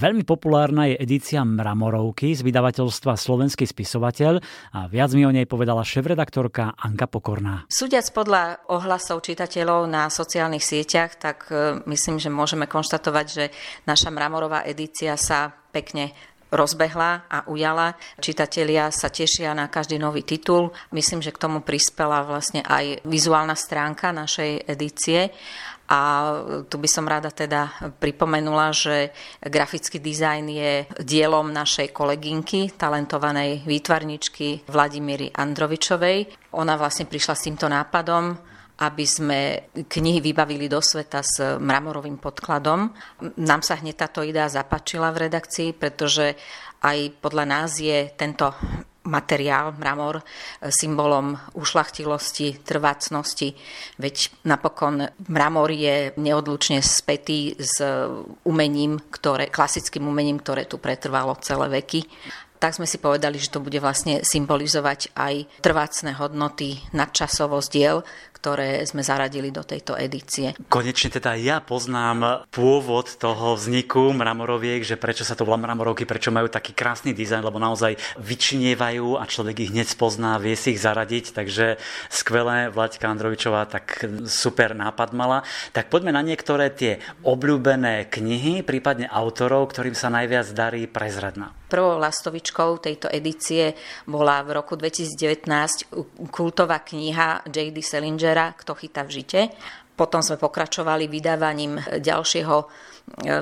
[0.00, 4.40] Veľmi populárna je edícia Mramorovky z vydavateľstva Slovenský spisovateľ
[4.72, 7.68] a viac mi o nej povedala šéf-redaktorka Anka Pokorná.
[7.68, 13.44] Súdiac podľa ohlasov čitateľov na sociálnych sieťach, tak e, myslím, že môžeme konštatovať, že
[13.84, 16.16] naša Mramorová edícia sa pekne
[16.48, 17.94] rozbehla a ujala.
[18.18, 20.74] Čitatelia sa tešia na každý nový titul.
[20.96, 25.30] Myslím, že k tomu prispela vlastne aj vizuálna stránka našej edície.
[25.90, 26.00] A
[26.70, 29.10] tu by som rada teda pripomenula, že
[29.42, 30.72] grafický dizajn je
[31.02, 36.30] dielom našej kolegynky, talentovanej výtvarničky Vladimíry Androvičovej.
[36.54, 38.50] Ona vlastne prišla s týmto nápadom
[38.80, 42.88] aby sme knihy vybavili do sveta s mramorovým podkladom.
[43.44, 46.32] Nám sa hneď táto idea zapačila v redakcii, pretože
[46.80, 48.56] aj podľa nás je tento
[49.10, 50.22] materiál, mramor,
[50.62, 53.58] symbolom ušlachtilosti, trvácnosti.
[53.98, 57.82] Veď napokon mramor je neodlučne spätý s
[58.46, 62.06] umením, ktoré, klasickým umením, ktoré tu pretrvalo celé veky
[62.60, 68.04] tak sme si povedali, že to bude vlastne symbolizovať aj trvácne hodnoty, nadčasovosť diel,
[68.40, 70.56] ktoré sme zaradili do tejto edície.
[70.72, 76.32] Konečne teda ja poznám pôvod toho vzniku mramoroviek, že prečo sa to volá mramorovky, prečo
[76.32, 80.80] majú taký krásny dizajn, lebo naozaj vyčinievajú a človek ich hneď pozná, vie si ich
[80.80, 81.76] zaradiť, takže
[82.08, 85.44] skvelé, Vlaďka Androvičová tak super nápad mala.
[85.76, 91.52] Tak poďme na niektoré tie obľúbené knihy, prípadne autorov, ktorým sa najviac darí prezradná.
[91.70, 92.02] Prvou
[92.50, 93.74] lastovičkou tejto edície
[94.10, 95.46] bola v roku 2019
[96.34, 97.78] kultová kniha J.D.
[97.82, 99.40] Salingera Kto chytá v žite.
[99.94, 102.66] Potom sme pokračovali vydávaním ďalšieho e,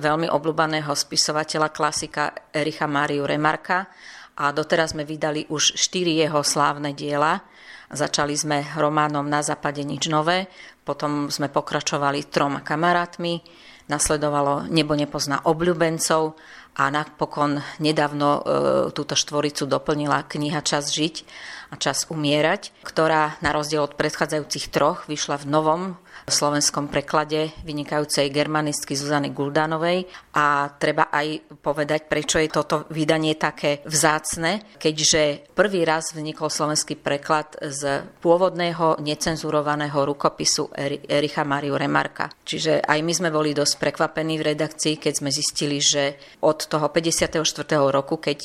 [0.00, 3.86] veľmi obľúbaného spisovateľa klasika Ericha Máriu Remarka
[4.40, 7.44] a doteraz sme vydali už štyri jeho slávne diela.
[7.92, 10.48] Začali sme románom Na západe nič nové,
[10.82, 13.38] potom sme pokračovali troma kamarátmi,
[13.86, 16.34] nasledovalo Nebo nepozná obľúbencov
[16.76, 18.40] a napokon nedávno e,
[18.92, 21.24] túto štvoricu doplnila kniha Čas žiť
[21.72, 25.82] a Čas umierať, ktorá na rozdiel od predchádzajúcich troch vyšla v novom
[26.26, 33.80] slovenskom preklade vynikajúcej germanistky Zuzany Guldanovej a treba aj povedať, prečo je toto vydanie také
[33.86, 40.74] vzácne, keďže prvý raz vznikol slovenský preklad z pôvodného necenzurovaného rukopisu
[41.06, 42.30] Ericha Mariu Remarka.
[42.42, 46.86] Čiže aj my sme boli dosť prekvapení v redakcii, keď sme zistili, že od toho
[46.90, 47.42] 54.
[47.90, 48.38] roku, keď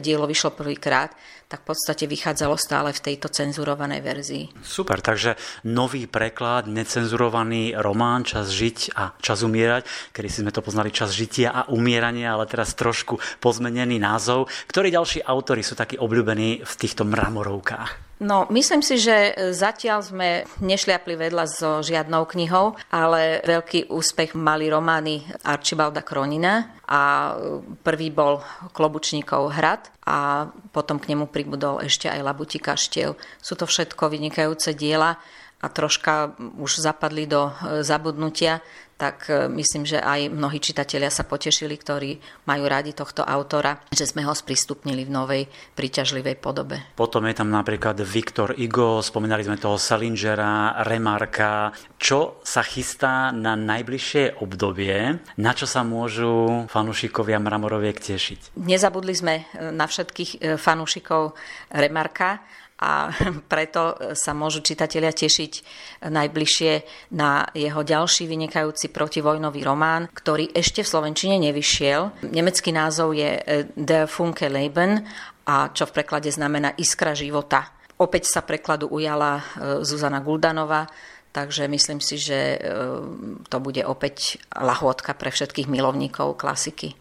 [0.00, 1.12] dielo vyšlo prvýkrát,
[1.52, 4.44] tak v podstate vychádzalo stále v tejto cenzurovanej verzii.
[4.64, 5.36] Super, takže
[5.68, 9.84] nový preklad, necenzurovaný román Čas žiť a čas umierať,
[10.16, 14.48] kedy si sme to poznali Čas žitia a umierania, ale teraz trošku pozmenený názov.
[14.64, 18.11] Ktorí ďalší autory sú takí obľúbení v týchto mramorovkách?
[18.22, 24.70] No, myslím si, že zatiaľ sme nešliapli vedľa so žiadnou knihou, ale veľký úspech mali
[24.70, 27.34] romány Archibalda Kronina a
[27.82, 28.38] prvý bol
[28.70, 33.18] Klobučníkov hrad a potom k nemu pribudol ešte aj Labuti kaštiel.
[33.42, 35.18] Sú to všetko vynikajúce diela
[35.62, 37.54] a troška už zapadli do
[37.86, 38.58] zabudnutia,
[39.02, 44.06] tak e, myslím, že aj mnohí čitatelia sa potešili, ktorí majú radi tohto autora, že
[44.06, 45.42] sme ho sprístupnili v novej
[45.74, 46.78] príťažlivej podobe.
[46.94, 51.74] Potom je tam napríklad Viktor Igo, spomínali sme toho Salingera, Remarka.
[51.98, 55.18] Čo sa chystá na najbližšie obdobie?
[55.34, 58.54] Na čo sa môžu fanúšikovia Mramoroviek tešiť?
[58.54, 61.34] Nezabudli sme e, na všetkých e, fanúšikov
[61.74, 62.38] Remarka,
[62.82, 63.14] a
[63.52, 65.52] preto sa môžu čitatelia tešiť
[66.10, 66.72] najbližšie
[67.14, 72.26] na jeho ďalší vynikajúci protivojnový román, ktorý ešte v Slovenčine nevyšiel.
[72.26, 75.06] Nemecký názov je eh, Der Funke Leben
[75.46, 77.70] a čo v preklade znamená Iskra života.
[78.02, 79.42] Opäť sa prekladu ujala eh,
[79.86, 80.90] Zuzana Guldanova,
[81.30, 82.60] takže myslím si, že eh,
[83.46, 86.98] to bude opäť lahôdka pre všetkých milovníkov klasiky.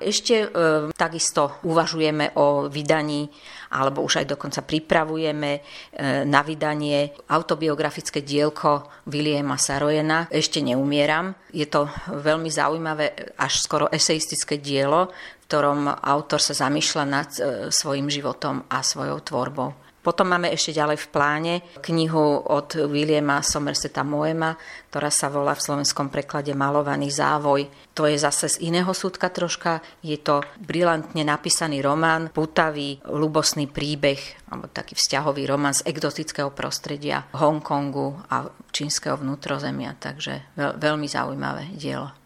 [0.00, 0.46] Ešte e,
[0.96, 3.28] takisto uvažujeme o vydaní
[3.70, 5.60] alebo už aj dokonca pripravujeme e,
[6.26, 11.36] na vydanie autobiografické dielko Williama Sarojena Ešte neumieram.
[11.54, 17.40] Je to veľmi zaujímavé, až skoro eseistické dielo, v ktorom autor sa zamýšľa nad e,
[17.70, 19.89] svojim životom a svojou tvorbou.
[20.00, 21.54] Potom máme ešte ďalej v pláne
[21.84, 24.56] knihu od Williama Somerseta Moema,
[24.88, 27.68] ktorá sa volá v slovenskom preklade Malovaný závoj.
[27.94, 29.84] To je zase z iného súdka troška.
[30.00, 34.18] Je to brilantne napísaný román, putavý, ľubosný príbeh,
[34.48, 39.94] alebo taký vzťahový román z exotického prostredia Hongkongu a čínskeho vnútrozemia.
[40.00, 42.10] Takže veľmi zaujímavé dielo.